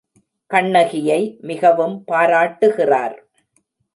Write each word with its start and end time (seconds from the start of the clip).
கண்ணகியை 0.51 1.37
மிகவும் 1.41 2.03
பாராட்டுகிறார். 2.03 3.15